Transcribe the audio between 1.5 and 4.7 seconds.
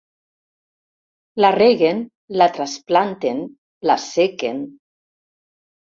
reguen, la trasplanten, l'assequen.